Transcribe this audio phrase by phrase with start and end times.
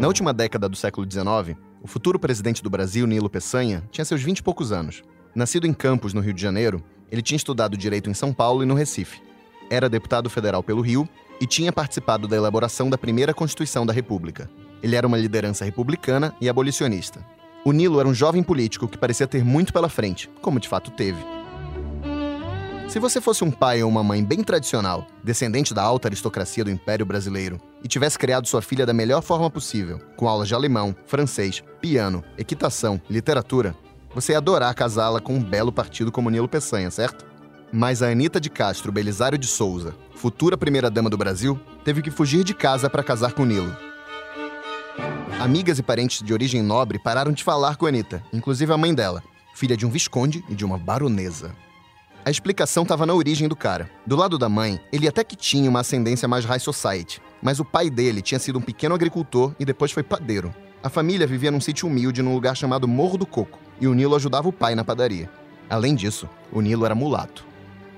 [0.00, 4.22] Na última década do século XIX, o futuro presidente do Brasil, Nilo Peçanha, tinha seus
[4.22, 5.02] 20 e poucos anos.
[5.34, 6.82] Nascido em Campos, no Rio de Janeiro,
[7.12, 9.20] ele tinha estudado direito em São Paulo e no Recife.
[9.68, 11.06] Era deputado federal pelo Rio
[11.38, 14.50] e tinha participado da elaboração da primeira Constituição da República.
[14.82, 17.22] Ele era uma liderança republicana e abolicionista.
[17.62, 20.90] O Nilo era um jovem político que parecia ter muito pela frente, como de fato
[20.90, 21.22] teve.
[22.90, 26.72] Se você fosse um pai ou uma mãe bem tradicional, descendente da alta aristocracia do
[26.72, 30.92] Império Brasileiro, e tivesse criado sua filha da melhor forma possível, com aulas de alemão,
[31.06, 33.76] francês, piano, equitação, literatura,
[34.12, 37.24] você ia adorar casá-la com um belo partido como Nilo Peçanha, certo?
[37.72, 42.42] Mas a Anitta de Castro Belisário de Souza, futura primeira-dama do Brasil, teve que fugir
[42.42, 43.72] de casa para casar com Nilo.
[45.38, 49.22] Amigas e parentes de origem nobre pararam de falar com Anitta, inclusive a mãe dela,
[49.54, 51.54] filha de um visconde e de uma baronesa.
[52.22, 53.90] A explicação estava na origem do cara.
[54.06, 57.64] Do lado da mãe, ele até que tinha uma ascendência mais high society, mas o
[57.64, 60.54] pai dele tinha sido um pequeno agricultor e depois foi padeiro.
[60.82, 64.14] A família vivia num sítio humilde num lugar chamado Morro do Coco, e o Nilo
[64.14, 65.30] ajudava o pai na padaria.
[65.68, 67.46] Além disso, o Nilo era mulato.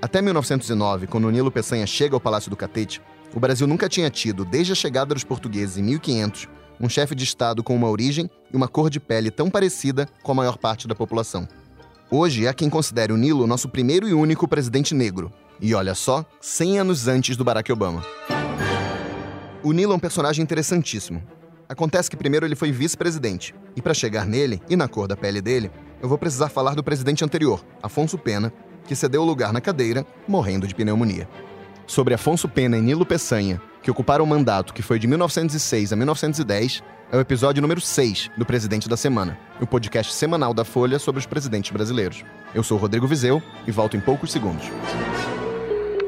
[0.00, 3.02] Até 1909, quando o Nilo Peçanha chega ao Palácio do Catete,
[3.34, 6.48] o Brasil nunca tinha tido, desde a chegada dos portugueses em 1500,
[6.80, 10.30] um chefe de Estado com uma origem e uma cor de pele tão parecida com
[10.30, 11.48] a maior parte da população.
[12.14, 15.32] Hoje há quem considere o Nilo nosso primeiro e único presidente negro.
[15.58, 18.04] E olha só, 100 anos antes do Barack Obama.
[19.62, 21.22] O Nilo é um personagem interessantíssimo.
[21.66, 25.40] Acontece que primeiro ele foi vice-presidente, e para chegar nele, e na cor da pele
[25.40, 25.70] dele,
[26.02, 28.52] eu vou precisar falar do presidente anterior, Afonso Pena,
[28.86, 31.26] que cedeu lugar na cadeira, morrendo de pneumonia.
[31.86, 35.96] Sobre Afonso Pena e Nilo Peçanha, que ocuparam o mandato que foi de 1906 a
[35.96, 40.98] 1910, é o episódio número 6 do Presidente da Semana, o podcast semanal da Folha
[40.98, 42.24] sobre os presidentes brasileiros.
[42.54, 44.70] Eu sou Rodrigo Vizeu e volto em poucos segundos.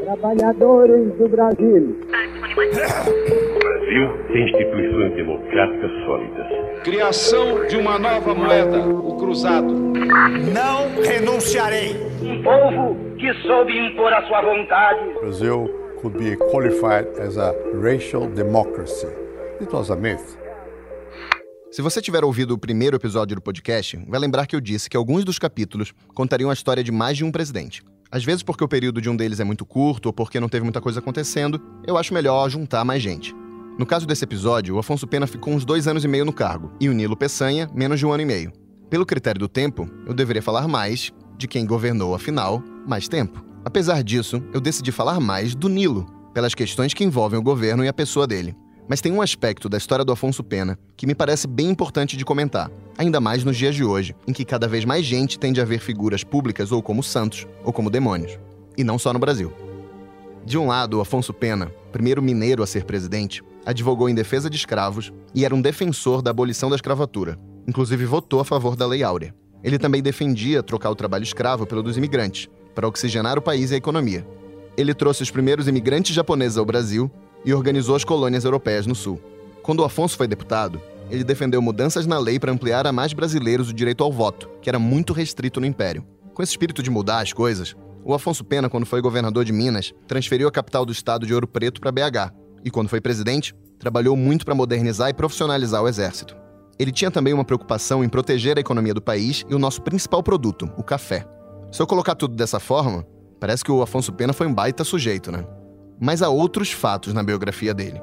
[0.05, 2.01] Trabalhadores do Brasil.
[2.01, 6.74] O Brasil tem instituições democráticas sólidas.
[6.85, 9.73] Criação de uma nova moeda, o cruzado.
[9.73, 11.97] Não renunciarei.
[12.21, 15.15] Um povo que soube impor a sua vontade.
[15.19, 15.71] Brazil
[16.03, 19.07] could be qualified as a racial democracy.
[19.63, 20.39] It was a myth.
[21.71, 24.97] Se você tiver ouvido o primeiro episódio do podcast, vai lembrar que eu disse que
[24.97, 27.83] alguns dos capítulos contariam a história de mais de um presidente.
[28.11, 30.65] Às vezes, porque o período de um deles é muito curto ou porque não teve
[30.65, 33.35] muita coisa acontecendo, eu acho melhor juntar mais gente.
[33.77, 36.71] No caso desse episódio, o Afonso Pena ficou uns dois anos e meio no cargo,
[36.81, 38.53] e o Nilo Peçanha, menos de um ano e meio.
[38.89, 43.45] Pelo critério do tempo, eu deveria falar mais de quem governou, afinal, mais tempo.
[43.65, 47.89] Apesar disso, eu decidi falar mais do Nilo, pelas questões que envolvem o governo e
[47.89, 48.55] a pessoa dele.
[48.89, 52.25] Mas tem um aspecto da história do Afonso Pena que me parece bem importante de
[52.25, 55.65] comentar, ainda mais nos dias de hoje, em que cada vez mais gente tende a
[55.65, 58.39] ver figuras públicas ou como santos ou como demônios.
[58.79, 59.53] E não só no Brasil.
[60.45, 64.57] De um lado, o Afonso Pena, primeiro mineiro a ser presidente, advogou em defesa de
[64.57, 67.39] escravos e era um defensor da abolição da escravatura.
[67.67, 69.35] Inclusive votou a favor da Lei Áurea.
[69.63, 73.75] Ele também defendia trocar o trabalho escravo pelo dos imigrantes, para oxigenar o país e
[73.75, 74.27] a economia.
[74.77, 77.11] Ele trouxe os primeiros imigrantes japoneses ao Brasil
[77.45, 79.21] e organizou as colônias europeias no Sul.
[79.63, 83.71] Quando o Afonso foi deputado, ele defendeu mudanças na lei para ampliar a mais brasileiros
[83.71, 86.05] o direito ao voto, que era muito restrito no Império.
[86.35, 89.95] Com esse espírito de mudar as coisas, o Afonso Pena, quando foi governador de Minas,
[90.07, 94.17] transferiu a capital do estado de Ouro Preto para BH, e quando foi presidente, trabalhou
[94.17, 96.35] muito para modernizar e profissionalizar o exército.
[96.79, 100.23] Ele tinha também uma preocupação em proteger a economia do país e o nosso principal
[100.23, 101.27] produto, o café.
[101.71, 103.07] Se eu colocar tudo dessa forma,
[103.39, 105.47] parece que o Afonso Pena foi um baita sujeito, né?
[106.01, 108.01] Mas há outros fatos na biografia dele.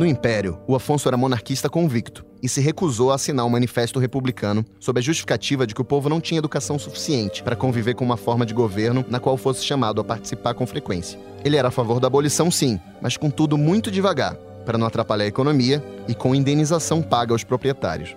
[0.00, 4.64] No Império, o Afonso era monarquista convicto e se recusou a assinar um manifesto republicano
[4.78, 8.16] sob a justificativa de que o povo não tinha educação suficiente para conviver com uma
[8.16, 11.20] forma de governo na qual fosse chamado a participar com frequência.
[11.44, 15.24] Ele era a favor da abolição, sim, mas com tudo muito devagar, para não atrapalhar
[15.24, 18.16] a economia e com indenização paga aos proprietários.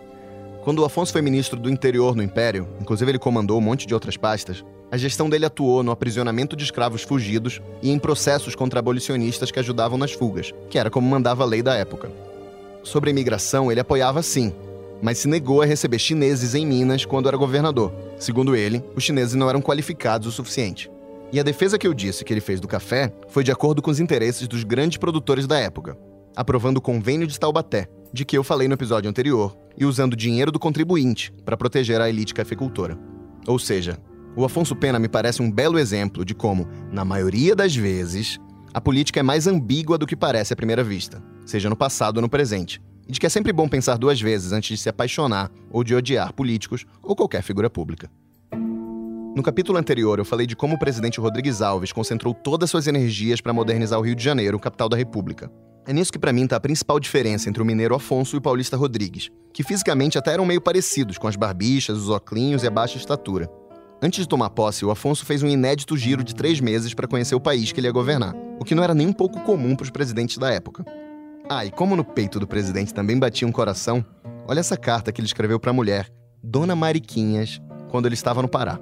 [0.64, 3.94] Quando o Afonso foi ministro do interior no Império, inclusive ele comandou um monte de
[3.94, 8.78] outras pastas, a gestão dele atuou no aprisionamento de escravos fugidos e em processos contra
[8.78, 12.12] abolicionistas que ajudavam nas fugas, que era como mandava a lei da época.
[12.84, 14.54] Sobre a imigração, ele apoiava sim,
[15.02, 17.92] mas se negou a receber chineses em Minas quando era governador.
[18.20, 20.92] Segundo ele, os chineses não eram qualificados o suficiente.
[21.32, 23.90] E a defesa que eu disse que ele fez do café foi de acordo com
[23.90, 25.98] os interesses dos grandes produtores da época,
[26.36, 30.52] aprovando o Convênio de Taubaté, de que eu falei no episódio anterior, e usando dinheiro
[30.52, 32.96] do contribuinte para proteger a elite cafeicultora.
[33.48, 33.98] Ou seja,
[34.36, 38.40] o Afonso Pena me parece um belo exemplo de como, na maioria das vezes,
[38.74, 42.22] a política é mais ambígua do que parece à primeira vista, seja no passado ou
[42.22, 45.52] no presente, e de que é sempre bom pensar duas vezes antes de se apaixonar
[45.70, 48.10] ou de odiar políticos ou qualquer figura pública.
[49.36, 53.42] No capítulo anterior, eu falei de como o presidente Rodrigues Alves concentrou todas suas energias
[53.42, 55.52] para modernizar o Rio de Janeiro, capital da República.
[55.86, 58.42] É nisso que para mim tá a principal diferença entre o mineiro Afonso e o
[58.42, 62.72] paulista Rodrigues, que fisicamente até eram meio parecidos, com as barbichas, os oclinhos e a
[62.72, 63.50] baixa estatura.
[64.06, 67.36] Antes de tomar posse, o Afonso fez um inédito giro de três meses para conhecer
[67.36, 69.86] o país que ele ia governar, o que não era nem um pouco comum para
[69.86, 70.84] os presidentes da época.
[71.50, 74.06] Ah, e como no peito do presidente também batia um coração,
[74.46, 76.12] olha essa carta que ele escreveu para a mulher,
[76.44, 78.78] Dona Mariquinhas, quando ele estava no Pará.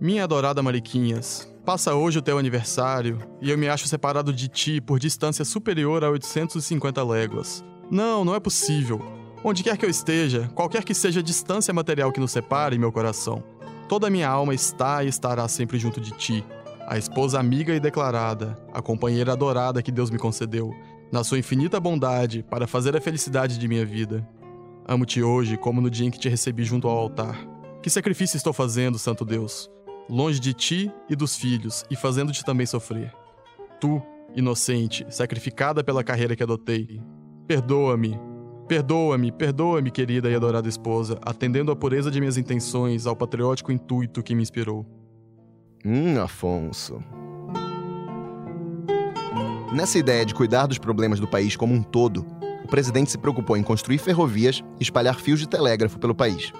[0.00, 4.80] Minha adorada Mariquinhas, passa hoje o teu aniversário e eu me acho separado de ti
[4.80, 7.64] por distância superior a 850 léguas.
[7.90, 9.02] Não, não é possível.
[9.42, 12.92] Onde quer que eu esteja, qualquer que seja a distância material que nos separe, meu
[12.92, 13.42] coração,
[13.88, 16.44] toda a minha alma está e estará sempre junto de ti,
[16.86, 20.72] a esposa amiga e declarada, a companheira adorada que Deus me concedeu,
[21.10, 24.28] na sua infinita bondade para fazer a felicidade de minha vida.
[24.86, 27.38] Amo-te hoje como no dia em que te recebi junto ao altar.
[27.82, 29.70] Que sacrifício estou fazendo, Santo Deus?
[30.08, 33.12] longe de ti e dos filhos, e fazendo-te também sofrer.
[33.80, 34.00] Tu,
[34.34, 37.00] inocente, sacrificada pela carreira que adotei.
[37.46, 38.18] Perdoa-me,
[38.68, 44.22] perdoa-me, perdoa-me, querida e adorada esposa, atendendo à pureza de minhas intenções, ao patriótico intuito
[44.22, 44.86] que me inspirou.
[45.84, 47.02] Hum, Afonso.
[49.72, 52.26] Nessa ideia de cuidar dos problemas do país como um todo,
[52.64, 56.52] o presidente se preocupou em construir ferrovias e espalhar fios de telégrafo pelo país.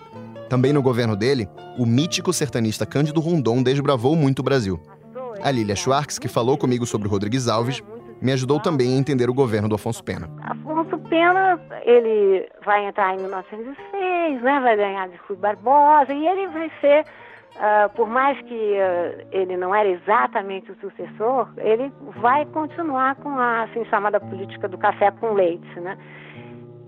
[0.48, 1.46] Também no governo dele,
[1.78, 4.80] o mítico sertanista Cândido Rondon desbravou muito o Brasil.
[5.42, 7.82] A Lília Schwartz, que falou comigo sobre o Rodrigues Alves,
[8.20, 10.28] me ajudou também a entender o governo do Afonso Pena.
[11.00, 16.70] Pena, ele vai entrar em 1906, né, vai ganhar de Rui Barbosa, e ele vai
[16.80, 17.04] ser,
[17.56, 23.30] uh, por mais que uh, ele não era exatamente o sucessor, ele vai continuar com
[23.30, 25.96] a assim chamada política do café com leite, né?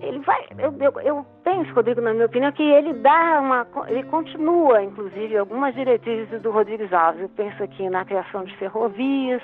[0.02, 4.02] ele vai, eu, eu, eu, penso, Rodrigo, na minha opinião, que ele dá uma, ele
[4.04, 7.22] continua, inclusive, algumas diretrizes do Rodrigues Alves.
[7.22, 9.42] Eu penso aqui na criação de ferrovias,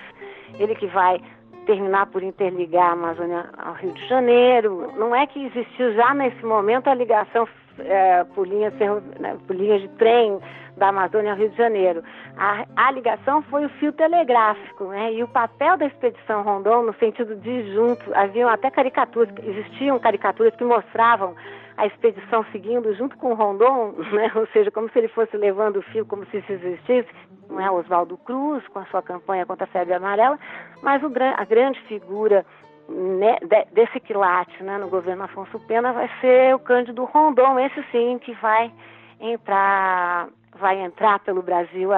[0.58, 1.20] ele que vai
[1.66, 4.92] terminar por interligar a Amazônia ao Rio de Janeiro.
[4.96, 7.46] Não é que existiu já nesse momento a ligação
[7.78, 8.72] é, por, linha,
[9.20, 10.40] né, por linhas de trem
[10.76, 12.02] da Amazônia ao Rio de Janeiro.
[12.36, 15.12] A, a, ligação foi o fio telegráfico, né?
[15.12, 20.54] E o papel da expedição Rondon no sentido de junto, haviam até caricaturas, existiam caricaturas
[20.54, 21.34] que mostravam
[21.76, 24.30] a expedição seguindo junto com Rondon, né?
[24.36, 27.08] Ou seja, como se ele fosse levando o fio, como se isso existisse.
[27.48, 30.38] Não é Oswaldo Cruz com a sua campanha contra a febre amarela,
[30.82, 31.06] mas o,
[31.36, 32.44] a grande figura
[32.88, 33.38] né,
[33.72, 38.32] desse quilate né, no governo Afonso Pena vai ser o Cândido Rondon, esse sim que
[38.34, 38.72] vai
[39.20, 40.28] entrar
[40.58, 41.90] vai entrar pelo Brasil,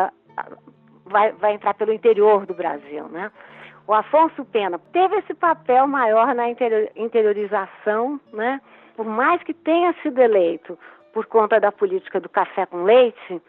[1.05, 3.31] vai, vai entrar pelo interior do Brasil, né?
[3.87, 8.61] O Afonso Pena teve esse papel maior na interiorização, né?
[8.99, 10.77] Por mais que tenha sido eleito
[11.15, 13.41] por conta da política do café com leite,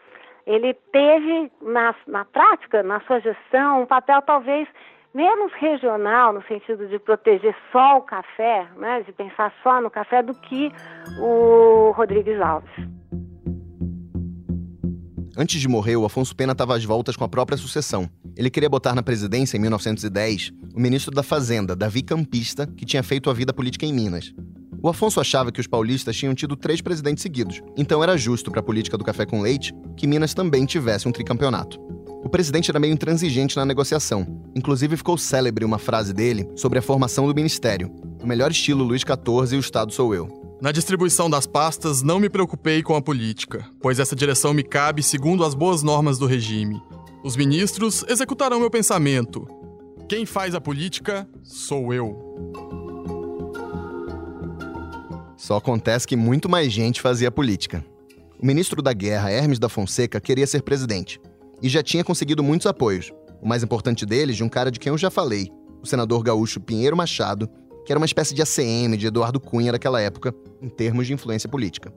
[0.46, 4.68] ele teve na, na prática, na sua gestão, um papel talvez
[5.12, 10.22] menos regional, no sentido de proteger só o café, né, de pensar só no café,
[10.22, 10.70] do que
[11.18, 12.70] o Rodrigues Alves.
[15.36, 18.08] Antes de morrer, o Afonso Pena estava às voltas com a própria sucessão.
[18.36, 23.02] Ele queria botar na presidência, em 1910, o ministro da Fazenda, Davi Campista, que tinha
[23.02, 24.32] feito a vida política em Minas.
[24.82, 28.60] O Afonso achava que os paulistas tinham tido três presidentes seguidos, então era justo para
[28.60, 31.78] a política do café com leite que Minas também tivesse um tricampeonato.
[32.22, 34.26] O presidente era meio intransigente na negociação.
[34.54, 37.90] Inclusive ficou célebre uma frase dele sobre a formação do ministério.
[38.22, 40.58] O melhor estilo Luiz XIV e o Estado sou eu.
[40.62, 45.02] Na distribuição das pastas, não me preocupei com a política, pois essa direção me cabe
[45.02, 46.82] segundo as boas normas do regime.
[47.24, 49.46] Os ministros executarão meu pensamento.
[50.08, 52.79] Quem faz a política sou eu.
[55.40, 57.82] Só acontece que muito mais gente fazia política.
[58.38, 61.18] O ministro da Guerra, Hermes da Fonseca, queria ser presidente
[61.62, 63.10] e já tinha conseguido muitos apoios.
[63.40, 65.50] O mais importante deles, de um cara de quem eu já falei,
[65.82, 67.48] o senador gaúcho Pinheiro Machado,
[67.86, 71.48] que era uma espécie de ACM de Eduardo Cunha daquela época, em termos de influência
[71.48, 71.90] política.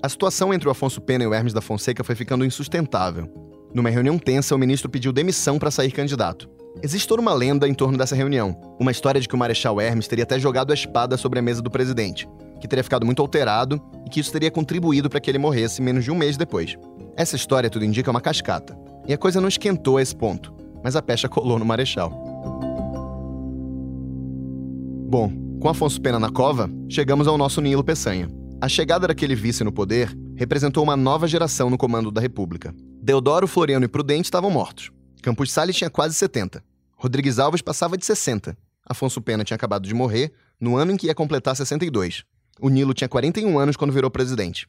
[0.00, 3.28] A situação entre o Afonso Pena e o Hermes da Fonseca foi ficando insustentável.
[3.74, 6.48] Numa reunião tensa, o ministro pediu demissão para sair candidato.
[6.80, 8.56] Existe toda uma lenda em torno dessa reunião.
[8.78, 11.60] Uma história de que o Marechal Hermes teria até jogado a espada sobre a mesa
[11.60, 12.28] do presidente,
[12.60, 16.04] que teria ficado muito alterado e que isso teria contribuído para que ele morresse menos
[16.04, 16.76] de um mês depois.
[17.16, 18.78] Essa história, tudo indica, é uma cascata.
[19.06, 22.10] E a coisa não esquentou a esse ponto, mas a pecha colou no Marechal.
[25.08, 28.28] Bom, com Afonso Pena na cova, chegamos ao nosso Nilo Peçanha.
[28.60, 32.74] A chegada daquele vice no poder representou uma nova geração no comando da República.
[33.02, 34.90] Deodoro, Floriano e Prudente estavam mortos.
[35.22, 36.62] Campos Salles tinha quase 70.
[36.96, 38.56] Rodrigues Alves passava de 60.
[38.84, 42.24] Afonso Pena tinha acabado de morrer no ano em que ia completar 62.
[42.60, 44.66] O Nilo tinha 41 anos quando virou presidente.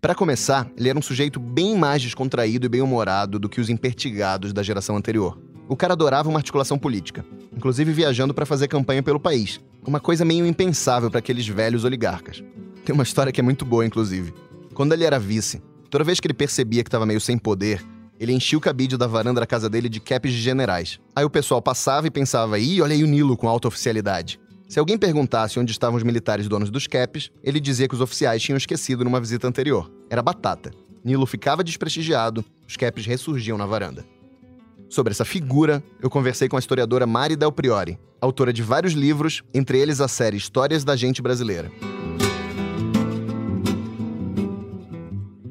[0.00, 4.52] Para começar, ele era um sujeito bem mais descontraído e bem-humorado do que os impertigados
[4.52, 5.38] da geração anterior.
[5.66, 7.24] O cara adorava uma articulação política,
[7.56, 9.58] inclusive viajando para fazer campanha pelo país.
[9.86, 12.42] Uma coisa meio impensável para aqueles velhos oligarcas.
[12.84, 14.34] Tem uma história que é muito boa, inclusive.
[14.74, 17.82] Quando ele era vice, toda vez que ele percebia que estava meio sem poder,
[18.18, 21.00] ele enchia o cabide da varanda da casa dele de caps de generais.
[21.16, 24.38] Aí o pessoal passava e pensava, ih, olha aí o Nilo com alta oficialidade.
[24.70, 28.40] Se alguém perguntasse onde estavam os militares donos dos caps, ele dizia que os oficiais
[28.40, 29.90] tinham esquecido numa visita anterior.
[30.08, 30.70] Era batata.
[31.04, 34.06] Nilo ficava desprestigiado, os caps ressurgiam na varanda.
[34.88, 39.42] Sobre essa figura, eu conversei com a historiadora Mari Del Priori, autora de vários livros,
[39.52, 41.68] entre eles a série Histórias da Gente Brasileira.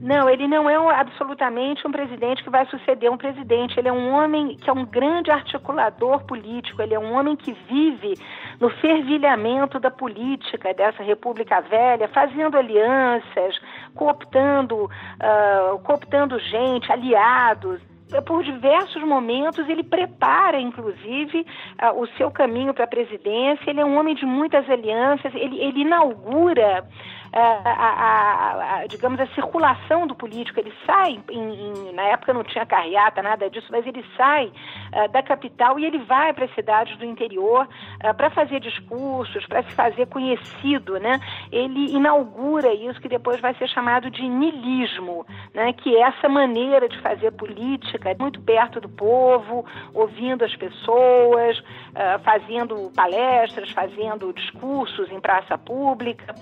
[0.09, 3.79] Não, ele não é um, absolutamente um presidente que vai suceder um presidente.
[3.79, 6.81] Ele é um homem que é um grande articulador político.
[6.81, 8.15] Ele é um homem que vive
[8.59, 13.61] no fervilhamento da política dessa República Velha, fazendo alianças,
[13.93, 17.79] cooptando, uh, cooptando gente, aliados
[18.25, 21.45] por diversos momentos ele prepara, inclusive,
[21.83, 23.69] uh, o seu caminho para a presidência.
[23.69, 25.31] Ele é um homem de muitas alianças.
[25.35, 26.83] Ele, ele inaugura é,
[27.31, 30.59] a, a, a, digamos, a circulação do político.
[30.59, 35.07] Ele sai, em, em, na época não tinha carreata, nada disso, mas ele sai uh,
[35.11, 37.67] da capital e ele vai para as cidades do interior
[38.03, 41.19] uh, para fazer discursos, para se fazer conhecido, né?
[41.51, 45.73] Ele inaugura isso que depois vai ser chamado de nilismo, né?
[45.73, 52.19] Que é essa maneira de fazer política muito perto do povo, ouvindo as pessoas, uh,
[52.23, 56.35] fazendo palestras, fazendo discursos em praça pública.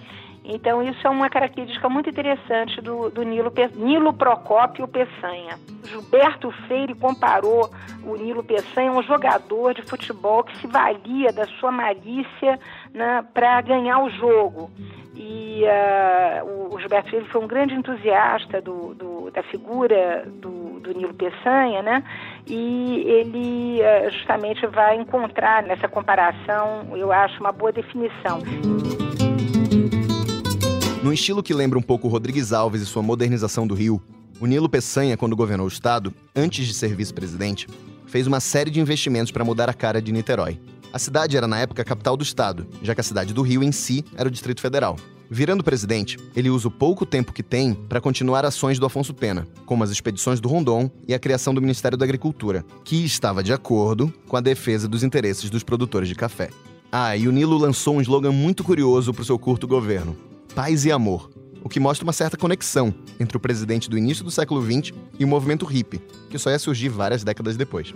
[0.49, 5.59] Então, isso é uma característica muito interessante do, do Nilo, Nilo Procópio Peçanha.
[5.83, 7.69] Gilberto Freire comparou
[8.05, 12.57] o Nilo Peçanha a um jogador de futebol que se valia da sua malícia
[12.93, 14.71] né, para ganhar o jogo.
[15.13, 20.93] E uh, o Gilberto Freire foi um grande entusiasta do, do, da figura do, do,
[20.93, 22.03] Nilo Peçanha, né?
[22.45, 28.39] E ele uh, justamente vai encontrar nessa comparação, eu acho, uma boa definição.
[31.03, 34.01] Num estilo que lembra um pouco Rodrigues Alves e sua modernização do Rio,
[34.39, 37.67] o Nilo Peçanha, quando governou o estado, antes de ser vice-presidente,
[38.07, 40.59] fez uma série de investimentos para mudar a cara de Niterói.
[40.91, 43.63] A cidade era na época a capital do estado, já que a cidade do Rio
[43.63, 44.95] em si era o Distrito Federal.
[45.29, 49.47] Virando presidente, ele usa o pouco tempo que tem para continuar ações do Afonso Pena,
[49.65, 53.53] como as expedições do Rondon e a criação do Ministério da Agricultura, que estava de
[53.53, 56.49] acordo com a defesa dos interesses dos produtores de café.
[56.91, 60.15] Ah, e o Nilo lançou um slogan muito curioso para o seu curto governo:
[60.57, 61.29] paz e amor,
[61.63, 65.23] o que mostra uma certa conexão entre o presidente do início do século XX e
[65.23, 67.93] o movimento hippie, que só ia surgir várias décadas depois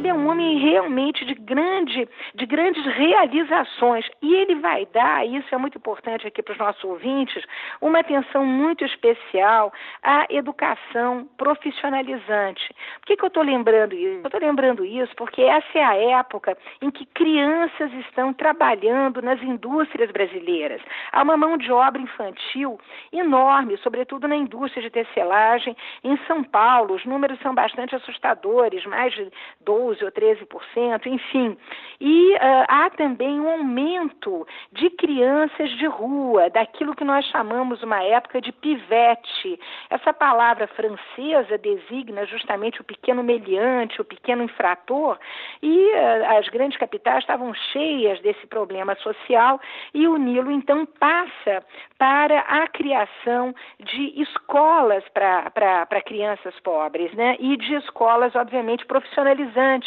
[0.00, 5.54] ele é um homem realmente de grande, de grandes realizações e ele vai dar, isso
[5.54, 7.44] é muito importante aqui para os nossos ouvintes,
[7.80, 12.74] uma atenção muito especial à educação profissionalizante.
[13.00, 14.20] Por que, que eu estou lembrando isso?
[14.22, 19.42] Eu estou lembrando isso porque essa é a época em que crianças estão trabalhando nas
[19.42, 20.80] indústrias brasileiras.
[21.12, 22.80] Há uma mão de obra infantil
[23.12, 25.76] enorme, sobretudo na indústria de tecelagem.
[26.02, 29.30] Em São Paulo, os números são bastante assustadores, mais de
[29.60, 31.56] 12 ou 13%, enfim.
[32.00, 38.02] E uh, há também um aumento de crianças de rua, daquilo que nós chamamos uma
[38.02, 39.58] época de pivete.
[39.88, 45.18] Essa palavra francesa designa justamente o pequeno meliante, o pequeno infrator,
[45.62, 49.60] e uh, as grandes capitais estavam cheias desse problema social,
[49.94, 51.64] e o Nilo então passa
[51.98, 57.36] para a criação de escolas para crianças pobres, né?
[57.38, 59.79] E de escolas, obviamente, profissionalizantes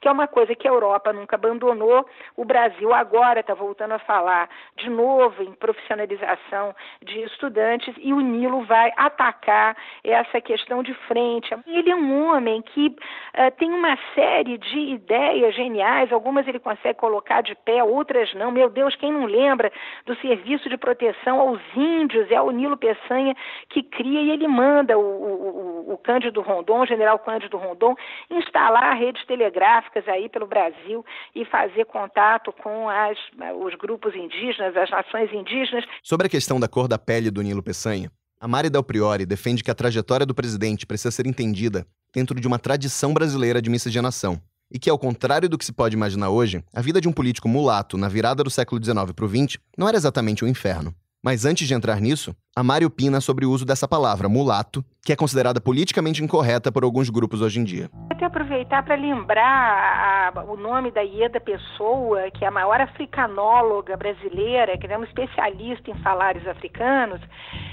[0.00, 2.06] que é uma coisa que a Europa nunca abandonou.
[2.36, 8.20] O Brasil agora está voltando a falar de novo em profissionalização de estudantes e o
[8.20, 11.54] Nilo vai atacar essa questão de frente.
[11.66, 16.98] Ele é um homem que uh, tem uma série de ideias geniais, algumas ele consegue
[16.98, 18.50] colocar de pé, outras não.
[18.50, 19.72] Meu Deus, quem não lembra
[20.06, 22.30] do serviço de proteção aos índios?
[22.30, 23.34] É o Nilo Peçanha
[23.68, 27.94] que cria e ele manda o, o, o Cândido Rondon, o general Cândido Rondon,
[28.30, 33.16] instalar redes redes telegráficas aí pelo Brasil e fazer contato com as,
[33.60, 35.84] os grupos indígenas, as nações indígenas.
[36.02, 38.10] Sobre a questão da cor da pele do Nilo Peçanha,
[38.40, 42.46] a Mari Del Priori defende que a trajetória do presidente precisa ser entendida dentro de
[42.46, 44.40] uma tradição brasileira de miscigenação.
[44.74, 47.46] E que, ao contrário do que se pode imaginar hoje, a vida de um político
[47.46, 50.94] mulato na virada do século XIX para o XX não era exatamente um inferno.
[51.22, 55.12] Mas antes de entrar nisso, a Mari opina sobre o uso dessa palavra, mulato, que
[55.12, 57.90] é considerada politicamente incorreta por alguns grupos hoje em dia.
[58.10, 63.96] Até aproveitar para lembrar a, o nome da Ieda Pessoa, que é a maior africanóloga
[63.96, 67.20] brasileira, que é uma especialista em falares africanos,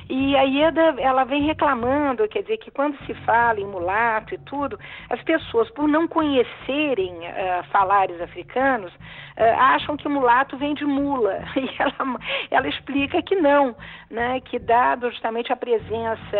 [0.09, 4.39] E a Ieda, ela vem reclamando, quer dizer, que quando se fala em mulato e
[4.39, 11.43] tudo, as pessoas, por não conhecerem uh, africanos, uh, acham que mulato vem de mula.
[11.55, 12.19] E ela,
[12.49, 13.75] ela explica que não,
[14.09, 14.39] né?
[14.41, 16.37] que dado justamente a presença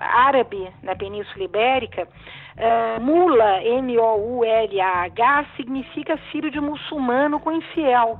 [0.00, 8.18] árabe na Península Ibérica, uh, mula, M-O-U-L-A-H, significa filho de muçulmano com infiel.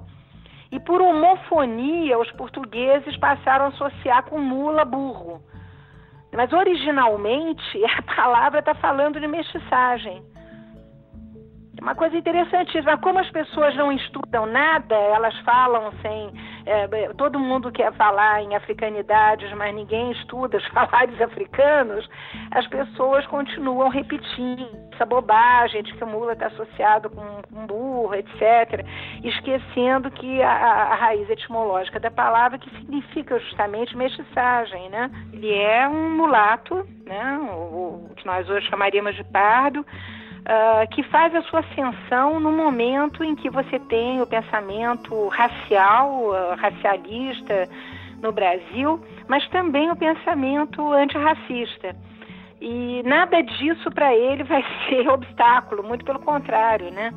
[0.70, 5.40] E por homofonia, os portugueses passaram a associar com mula burro.
[6.30, 10.22] Mas originalmente a palavra está falando de mestiçagem.
[11.80, 12.96] Uma coisa interessantíssima.
[12.98, 16.32] Como as pessoas não estudam nada, elas falam sem
[16.66, 22.08] é, todo mundo quer falar em africanidades, mas ninguém estuda os falares africanos,
[22.50, 28.14] as pessoas continuam repetindo essa bobagem de que o mula está associado com, com burro,
[28.14, 28.86] etc.,
[29.22, 35.10] esquecendo que a, a, raiz etimológica da palavra que significa justamente mestiçagem, né?
[35.32, 37.38] Ele é um mulato, né?
[37.52, 39.84] o, o que nós hoje chamaríamos de pardo,
[40.44, 46.28] uh, que faz a sua ascensão no momento em que você tem o pensamento racial,
[46.28, 47.68] uh, racialista
[48.22, 51.96] no Brasil, mas também o pensamento antirracista.
[52.60, 57.12] E nada disso para ele vai ser obstáculo, muito pelo contrário, né?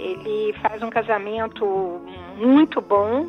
[0.00, 2.00] Ele faz um casamento
[2.36, 3.28] muito bom,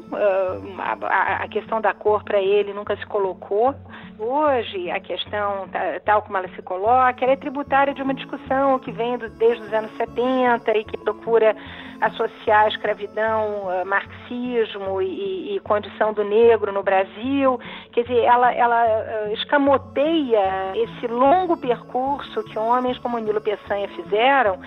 [1.03, 3.75] a, questão da cor para ele nunca se colocou.
[4.17, 5.67] Hoje, a questão,
[6.05, 9.73] tal como ela se coloca, ela é tributária de uma discussão que vem desde os
[9.73, 11.55] anos 70 e que procura
[11.99, 17.59] associar escravidão, marxismo e, e, condição do negro no Brasil.
[17.91, 24.59] Quer dizer, ela, ela escamoteia esse longo percurso que homens como Nilo Peçanha fizeram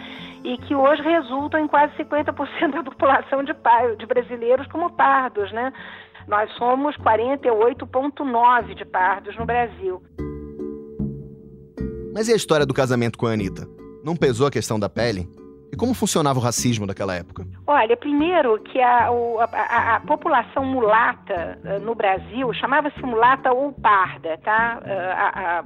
[0.45, 3.55] e que hoje resultam em quase 50% da população de,
[3.99, 5.73] de brasileiros como pardos, né?
[6.29, 10.03] Nós somos 48,9% de pardos no Brasil.
[12.15, 13.67] Mas e a história do casamento com a Anitta?
[14.05, 15.29] Não pesou a questão da pele?
[15.73, 17.45] E como funcionava o racismo daquela época?
[17.67, 24.39] Olha, primeiro que a, a, a população mulata uh, no Brasil chamava-se mulata ou parda,
[24.45, 24.81] tá?
[24.85, 25.65] Uh, a,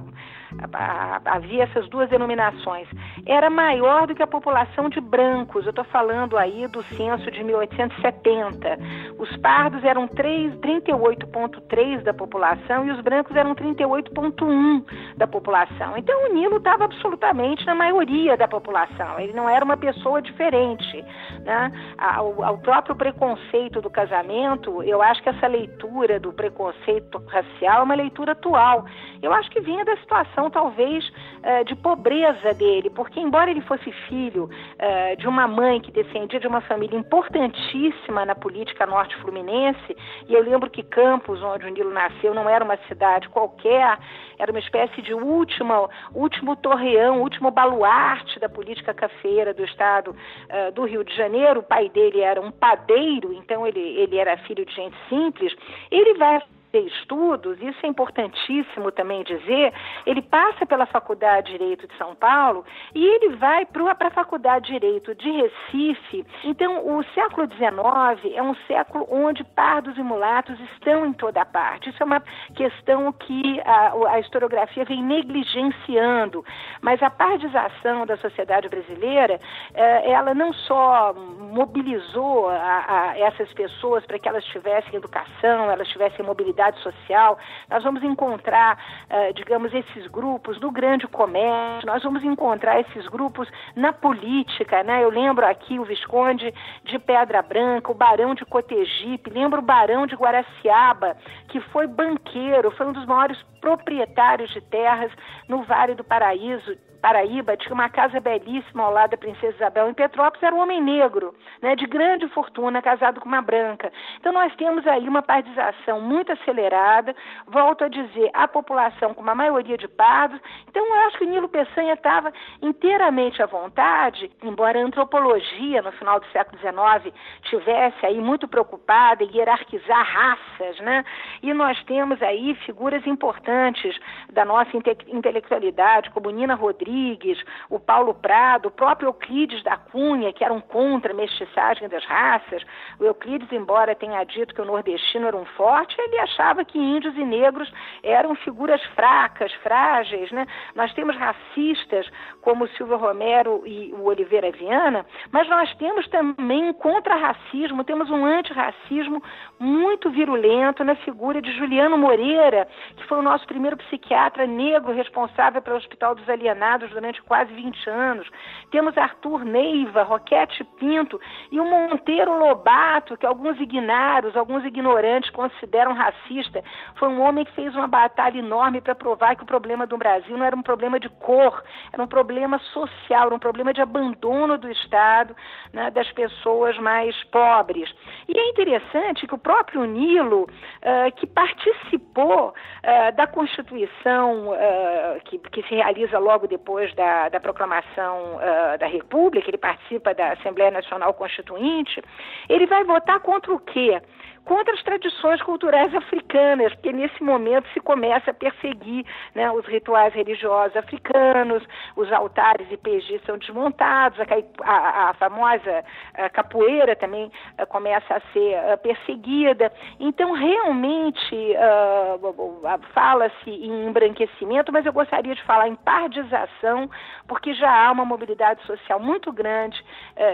[1.25, 2.87] havia essas duas denominações,
[3.25, 5.65] era maior do que a população de brancos.
[5.65, 8.79] Eu estou falando aí do censo de 1870.
[9.17, 14.85] Os pardos eram 38,3% da população e os brancos eram 38,1%
[15.17, 15.97] da população.
[15.97, 19.19] Então o Nilo estava absolutamente na maioria da população.
[19.19, 21.03] Ele não era uma pessoa diferente.
[21.43, 21.71] Né?
[21.97, 27.83] Ao, ao próprio preconceito do casamento, eu acho que essa leitura do preconceito racial é
[27.83, 28.85] uma leitura atual.
[29.21, 33.91] Eu acho que vinha da situação talvez uh, de pobreza dele, porque embora ele fosse
[34.07, 39.97] filho uh, de uma mãe que descendia de uma família importantíssima na política norte-fluminense,
[40.27, 43.97] e eu lembro que Campos, onde o Nilo nasceu, não era uma cidade qualquer,
[44.37, 50.71] era uma espécie de último, último torreão, último baluarte da política cafeira do estado uh,
[50.73, 51.61] do Rio de Janeiro.
[51.61, 55.53] O pai dele era um padeiro, então ele, ele era filho de gente simples.
[55.89, 56.41] Ele vai
[56.77, 59.73] estudos, isso é importantíssimo também dizer,
[60.05, 64.67] ele passa pela Faculdade de Direito de São Paulo e ele vai para a Faculdade
[64.67, 66.25] de Direito de Recife.
[66.43, 71.89] Então, o século XIX é um século onde pardos e mulatos estão em toda parte.
[71.89, 72.21] Isso é uma
[72.55, 76.45] questão que a, a historiografia vem negligenciando,
[76.81, 79.39] mas a partização da sociedade brasileira,
[79.73, 85.87] eh, ela não só mobilizou a, a essas pessoas para que elas tivessem educação, elas
[85.87, 87.37] tivessem mobilidade social,
[87.69, 88.77] nós vamos encontrar,
[89.09, 95.03] uh, digamos, esses grupos no grande comércio, nós vamos encontrar esses grupos na política, né?
[95.03, 100.05] Eu lembro aqui o Visconde de Pedra Branca, o Barão de Cotegipe, lembro o Barão
[100.05, 101.15] de Guaraciaba,
[101.47, 105.11] que foi banqueiro, foi um dos maiores proprietários de terras
[105.47, 109.89] no Vale do Paraíso, Paraíba, tinha uma casa belíssima ao lado da Princesa Isabel.
[109.89, 113.91] Em Petrópolis era um homem negro, né, de grande fortuna, casado com uma branca.
[114.19, 117.15] Então nós temos aí uma partização muito acelerada.
[117.47, 120.39] Volto a dizer, a população com uma maioria de pardos.
[120.67, 125.91] Então eu acho que o Nilo Peçanha estava inteiramente à vontade, embora a antropologia no
[125.93, 131.05] final do século XIX tivesse aí muito preocupada em hierarquizar raças, né?
[131.41, 133.97] E nós temos aí figuras importantes
[134.31, 137.37] da nossa inte intelectualidade, como Nina Rodrigues Rodrigues,
[137.69, 142.63] o Paulo Prado, o próprio Euclides da Cunha, que eram contra a mestiçagem das raças.
[142.99, 147.15] O Euclides, embora tenha dito que o nordestino era um forte, ele achava que índios
[147.15, 147.71] e negros
[148.01, 150.31] eram figuras fracas, frágeis.
[150.31, 150.47] Né?
[150.75, 152.09] Nós temos racistas
[152.41, 158.25] como Silvio Romero e o Oliveira Viana, mas nós temos também um contra-racismo, temos um
[158.25, 159.21] antirracismo
[159.59, 165.61] muito virulento na figura de Juliano Moreira, que foi o nosso primeiro psiquiatra negro responsável
[165.61, 168.27] pelo Hospital dos Alienados durante quase 20 anos.
[168.71, 171.19] Temos Arthur Neiva, Roquete Pinto
[171.51, 176.63] e o Monteiro Lobato, que alguns ignaros, alguns ignorantes consideram racista.
[176.95, 180.37] Foi um homem que fez uma batalha enorme para provar que o problema do Brasil
[180.37, 184.57] não era um problema de cor, era um problema social, era um problema de abandono
[184.57, 185.35] do Estado,
[185.73, 187.93] né, das pessoas mais pobres.
[188.27, 195.37] E é interessante que o próprio Nilo, uh, que participou uh, da Constituição uh, que,
[195.39, 198.39] que, se realiza logo depois da, da proclamação
[198.79, 202.01] da República, ele participa da Assembleia Nacional Constituinte,
[202.47, 204.01] ele vai votar contra o quê?
[204.49, 210.11] Contra as tradições culturais africanas, porque nesse momento se começa a perseguir né, os rituais
[210.11, 211.63] religiosos africanos,
[211.95, 214.25] os altares e PG são desmontados, a,
[214.63, 215.85] a, a famosa
[216.15, 219.71] a capoeira também a, começa a ser perseguida.
[219.99, 226.89] Então, realmente, uh, fala-se em embranquecimento, mas eu gostaria de falar em pardização,
[227.27, 229.79] porque já há uma mobilidade social muito grande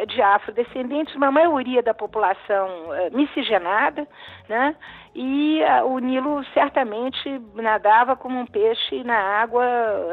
[0.08, 2.70] de afrodescendentes, uma maioria da população
[3.12, 4.05] miscigenada,
[4.48, 4.76] né?
[5.14, 9.64] E uh, o Nilo certamente nadava como um peixe na água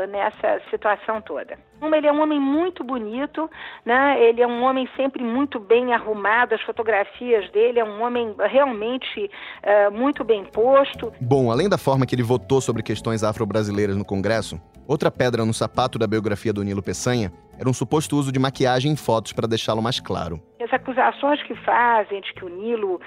[0.09, 1.59] nessa situação toda.
[1.83, 3.51] Ele é um homem muito bonito,
[3.85, 4.23] né?
[4.23, 9.29] Ele é um homem sempre muito bem arrumado, as fotografias dele é um homem realmente
[9.65, 11.13] uh, muito bem posto.
[11.21, 15.53] Bom, além da forma que ele votou sobre questões afro-brasileiras no Congresso, outra pedra no
[15.53, 19.47] sapato da biografia do Nilo Peçanha era um suposto uso de maquiagem em fotos para
[19.47, 20.41] deixá-lo mais claro.
[20.63, 23.01] As acusações que fazem de que o Nilo uh,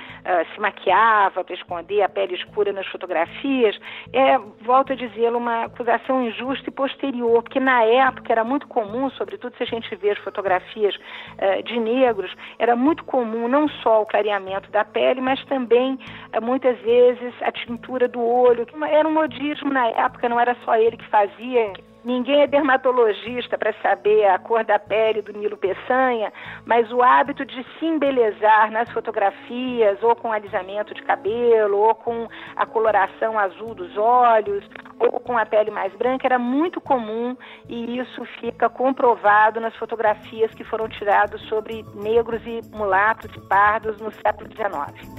[0.53, 3.79] se maquiava para esconder a pele escura nas fotografias,
[4.13, 9.09] é, volto a dizê-lo, uma acusação injusta e posterior, porque na época era muito comum,
[9.11, 14.01] sobretudo se a gente vê as fotografias uh, de negros, era muito comum não só
[14.01, 19.13] o clareamento da pele, mas também uh, muitas vezes a tintura do olho, era um
[19.13, 21.73] modismo na época, não era só ele que fazia,
[22.05, 26.31] Ninguém é dermatologista para saber a cor da pele do Nilo Peçanha,
[26.63, 32.27] mas o hábito de se embelezar nas fotografias, ou com alisamento de cabelo, ou com
[32.55, 34.63] a coloração azul dos olhos,
[34.99, 37.35] ou com a pele mais branca, era muito comum
[37.67, 43.99] e isso fica comprovado nas fotografias que foram tiradas sobre negros e mulatos e pardos
[43.99, 45.09] no século XIX.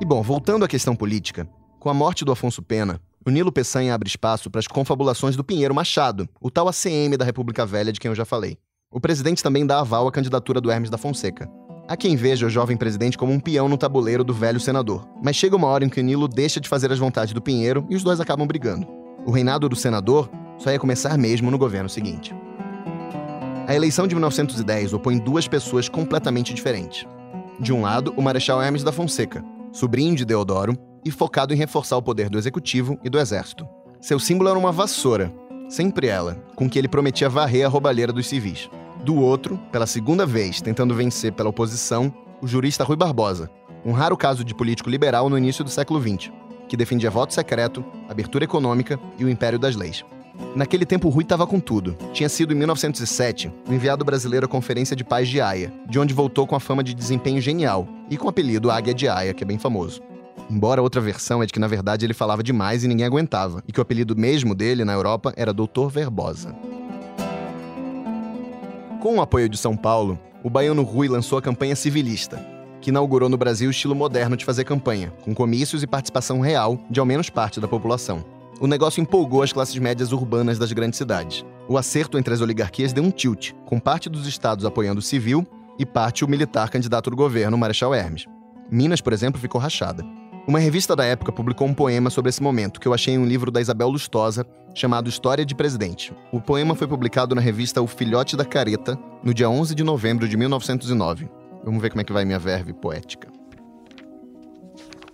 [0.00, 1.46] E bom, voltando à questão política,
[1.78, 5.42] com a morte do Afonso Pena, o Nilo Peçanha abre espaço para as confabulações do
[5.42, 8.56] Pinheiro Machado, o tal ACM da República Velha de quem eu já falei.
[8.88, 11.50] O presidente também dá aval à candidatura do Hermes da Fonseca.
[11.88, 15.34] Há quem veja o jovem presidente como um peão no tabuleiro do velho senador, mas
[15.34, 17.96] chega uma hora em que o Nilo deixa de fazer as vontades do Pinheiro e
[17.96, 18.86] os dois acabam brigando.
[19.26, 22.32] O reinado do senador só ia começar mesmo no governo seguinte.
[23.66, 27.04] A eleição de 1910 opõe duas pessoas completamente diferentes.
[27.58, 31.96] De um lado, o Marechal Hermes da Fonseca, sobrinho de Deodoro, e focado em reforçar
[31.96, 33.66] o poder do executivo e do exército.
[34.00, 35.32] Seu símbolo era uma vassoura,
[35.68, 38.68] sempre ela, com que ele prometia varrer a roubalheira dos civis.
[39.04, 43.48] Do outro, pela segunda vez tentando vencer pela oposição, o jurista Rui Barbosa,
[43.84, 46.32] um raro caso de político liberal no início do século XX,
[46.68, 50.04] que defendia voto secreto, abertura econômica e o império das leis.
[50.56, 51.96] Naquele tempo, Rui estava com tudo.
[52.12, 56.12] Tinha sido, em 1907, o enviado brasileiro à Conferência de Paz de Haia, de onde
[56.12, 59.44] voltou com a fama de desempenho genial e com o apelido Águia de Haia, que
[59.44, 60.02] é bem famoso.
[60.48, 63.72] Embora outra versão é de que na verdade ele falava demais e ninguém aguentava, e
[63.72, 66.54] que o apelido mesmo dele na Europa era Doutor Verbosa.
[69.00, 72.44] Com o apoio de São Paulo, o baiano Rui lançou a campanha civilista,
[72.80, 76.78] que inaugurou no Brasil o estilo moderno de fazer campanha, com comícios e participação real
[76.88, 78.24] de ao menos parte da população.
[78.60, 81.44] O negócio empolgou as classes médias urbanas das grandes cidades.
[81.68, 85.46] O acerto entre as oligarquias deu um tilt, com parte dos estados apoiando o civil
[85.78, 88.24] e parte o militar candidato do governo, Marechal Hermes.
[88.70, 90.04] Minas, por exemplo, ficou rachada.
[90.46, 93.26] Uma revista da época publicou um poema sobre esse momento, que eu achei em um
[93.26, 96.14] livro da Isabel Lustosa, chamado História de Presidente.
[96.30, 100.28] O poema foi publicado na revista O Filhote da Careta, no dia 11 de novembro
[100.28, 101.28] de 1909.
[101.64, 103.28] Vamos ver como é que vai minha verve poética.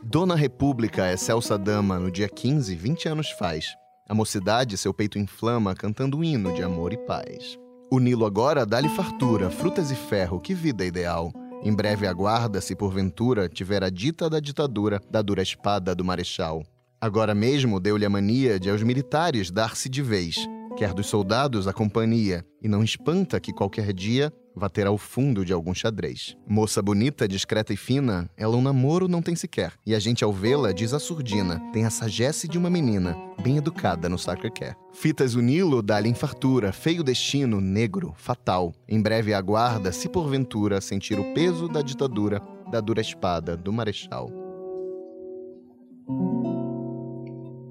[0.02, 3.74] Dona República, excelsa dama, no dia 15, 20 anos faz.
[4.06, 7.56] A mocidade seu peito inflama, cantando um hino de amor e paz.
[7.90, 11.32] O Nilo agora dá-lhe fartura, frutas e ferro, que vida ideal.
[11.64, 16.64] Em breve aguarda, se porventura tiver a dita da ditadura da dura espada do marechal.
[17.01, 20.37] Agora mesmo deu-lhe a mania de aos militares dar-se de vez.
[20.77, 25.44] Quer dos soldados a companhia, e não espanta que qualquer dia vá ter ao fundo
[25.44, 26.36] de algum xadrez.
[26.46, 29.72] Moça bonita, discreta e fina, ela um namoro não tem sequer.
[29.86, 33.56] E a gente ao vê-la diz a surdina, tem a sagesse de uma menina, bem
[33.56, 34.76] educada no sacre quer.
[34.92, 38.72] Fitas o Nilo dá-lhe em fartura, feio destino, negro, fatal.
[38.88, 44.30] Em breve aguarda, se porventura sentir o peso da ditadura, da dura espada do marechal.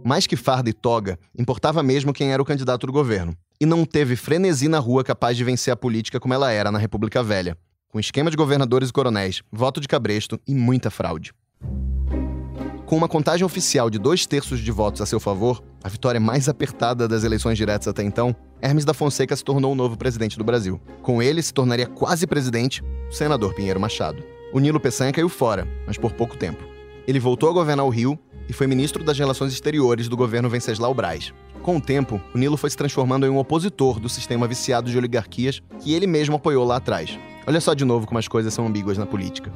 [0.03, 3.37] Mais que farda e toga, importava mesmo quem era o candidato do governo.
[3.61, 6.79] E não teve frenesi na rua capaz de vencer a política como ela era na
[6.79, 7.55] República Velha,
[7.89, 11.31] com esquema de governadores e coronéis, voto de cabresto e muita fraude.
[12.87, 16.49] Com uma contagem oficial de dois terços de votos a seu favor, a vitória mais
[16.49, 20.43] apertada das eleições diretas até então, Hermes da Fonseca se tornou o novo presidente do
[20.43, 20.81] Brasil.
[21.03, 24.23] Com ele, se tornaria quase presidente o senador Pinheiro Machado.
[24.51, 26.63] O Nilo Peçanha caiu fora, mas por pouco tempo.
[27.07, 28.17] Ele voltou a governar o Rio
[28.49, 31.31] e foi ministro das Relações Exteriores do governo Venceslau Braz.
[31.61, 34.97] Com o tempo, o Nilo foi se transformando em um opositor do sistema viciado de
[34.97, 37.19] oligarquias que ele mesmo apoiou lá atrás.
[37.45, 39.53] Olha só de novo como as coisas são ambíguas na política.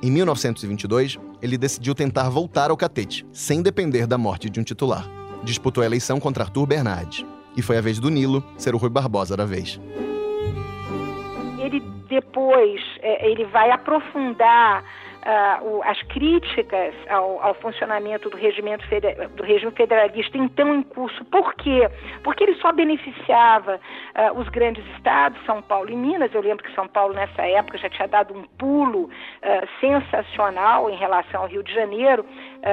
[0.00, 5.08] Em 1922, ele decidiu tentar voltar ao catete, sem depender da morte de um titular.
[5.42, 7.26] Disputou a eleição contra Arthur Bernardes.
[7.56, 9.80] E foi a vez do Nilo ser o Rui Barbosa da vez.
[11.58, 14.84] Ele depois é, ele vai aprofundar
[15.20, 18.84] uh, o, as críticas ao, ao, funcionamento do, regimento
[19.36, 21.24] do regime federalista então em curso.
[21.26, 21.88] Por quê?
[22.22, 26.32] Porque ele só beneficiava uh, os grandes estados, São Paulo e Minas.
[26.34, 29.10] Eu lembro que São Paulo, nessa época, já tinha dado um pulo uh,
[29.80, 32.24] sensacional em relação ao Rio de Janeiro,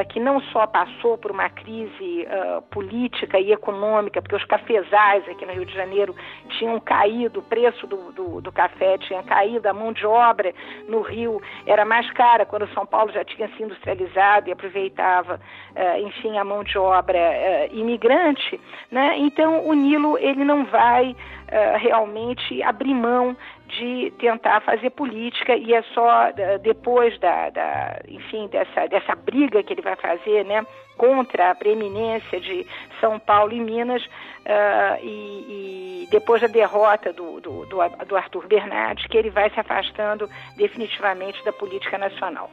[0.10, 2.28] que não só passou por uma crise
[2.72, 6.16] política e econômica, porque os cafezais aqui no Rio de Janeiro
[6.58, 10.54] tinham caído, o preço do, do, do café tinha caído, a mão de obra
[10.88, 16.08] no Rio era mais cara quando São Paulo já tinha se industrializado e aproveitava, uh,
[16.08, 18.60] enfim, a mão de obra uh, imigrante,
[18.92, 19.18] né?
[19.18, 23.36] Então o Nilo ele não vai uh, realmente abrir mão
[23.68, 29.74] de tentar fazer política e é só depois da, da, enfim dessa dessa briga que
[29.74, 30.66] ele vai fazer né
[30.98, 32.66] contra a preeminência de
[33.00, 37.78] São Paulo e Minas uh, e, e, depois da derrota do, do, do,
[38.08, 42.50] do Arthur Bernardes que ele vai se afastando definitivamente da política nacional.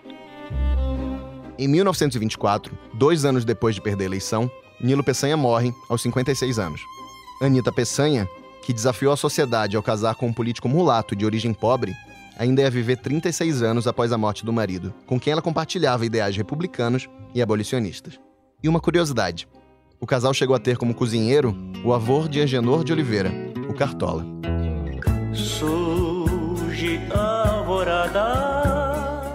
[1.57, 4.51] Em 1924, dois anos depois de perder a eleição,
[4.81, 6.81] Nilo Peçanha morre aos 56 anos.
[7.41, 8.29] Anita Peçanha
[8.65, 11.95] que desafiou a sociedade ao casar com um político mulato de origem pobre,
[12.39, 16.37] ainda ia viver 36 anos após a morte do marido, com quem ela compartilhava ideais
[16.37, 18.19] republicanos e abolicionistas.
[18.63, 19.47] E uma curiosidade:
[20.01, 23.31] o casal chegou a ter como cozinheiro o avô de Angenor de Oliveira,
[23.69, 24.25] o Cartola.
[25.35, 28.44] Surge alvorada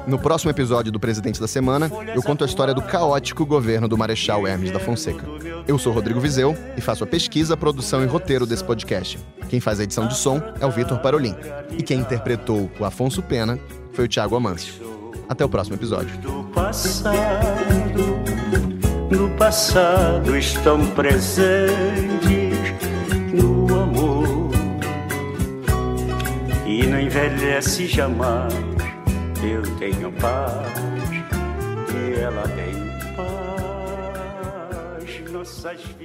[0.10, 3.98] no próximo episódio do Presidente da Semana, eu conto a história do caótico governo do
[3.98, 5.26] Marechal Hermes da Fonseca.
[5.68, 9.20] Eu sou Rodrigo Vizeu e faço a pesquisa, produção e roteiro desse podcast.
[9.48, 11.36] Quem faz a edição de som é o Vitor Parolin.
[11.78, 13.60] E quem interpretou o Afonso Pena
[13.94, 14.74] foi o Thiago Amâncio.
[15.30, 16.18] Até o próximo episódio.
[16.18, 17.14] Do passado,
[19.12, 21.70] no passado estão presentes
[23.32, 24.50] no amor
[26.66, 28.69] e não envelhece jamais
[29.44, 30.68] eu tenho paz
[31.94, 32.74] e ela tem
[33.16, 33.30] paz.
[35.32, 35.99] Nossas.